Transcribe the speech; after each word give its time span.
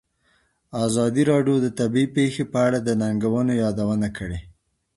ازادي 0.85 1.23
راډیو 1.31 1.55
د 1.61 1.67
طبیعي 1.79 2.07
پېښې 2.15 2.43
په 2.51 2.57
اړه 2.67 2.79
د 2.81 2.89
ننګونو 3.01 3.53
یادونه 3.63 4.07
کړې. 4.17 4.39